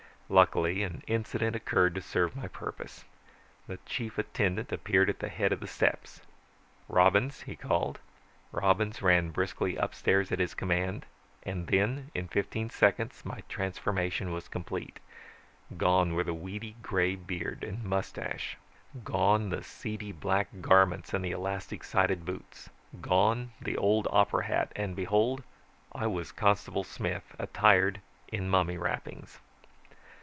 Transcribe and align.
Luckily, 0.33 0.81
an 0.83 1.03
incident 1.07 1.57
occurred 1.57 1.93
to 1.95 2.01
serve 2.01 2.37
my 2.37 2.47
purpose. 2.47 3.03
The 3.67 3.75
chief 3.85 4.17
attendant 4.17 4.71
appeared 4.71 5.09
at 5.09 5.19
the 5.19 5.27
head 5.27 5.51
of 5.51 5.59
the 5.59 5.67
steps. 5.67 6.21
'Robins!' 6.87 7.41
he 7.41 7.57
called. 7.57 7.99
Robins 8.53 9.01
ran 9.01 9.31
briskly 9.31 9.75
upstairs 9.75 10.31
at 10.31 10.39
his 10.39 10.53
command, 10.53 11.05
and 11.43 11.67
then 11.67 12.11
in 12.15 12.29
fifteen 12.29 12.69
seconds 12.69 13.25
my 13.25 13.41
transformation 13.49 14.31
was 14.31 14.47
complete. 14.47 15.01
Gone 15.75 16.13
were 16.15 16.23
the 16.23 16.33
weedy 16.33 16.77
grey 16.81 17.17
beard 17.17 17.61
and 17.65 17.83
moustache 17.83 18.55
gone 19.03 19.49
the 19.49 19.61
seedy, 19.65 20.13
black 20.13 20.47
garments 20.61 21.13
and 21.13 21.25
the 21.25 21.31
elastic 21.31 21.83
sided 21.83 22.23
boots 22.23 22.69
gone 23.01 23.51
the 23.61 23.75
old 23.75 24.07
opera 24.09 24.45
hat 24.45 24.71
and, 24.77 24.95
behold, 24.95 25.43
I 25.91 26.07
was 26.07 26.31
Constable 26.31 26.85
Smith, 26.85 27.35
attired 27.37 27.99
in 28.29 28.49
mummy 28.49 28.77
wrappings! 28.77 29.41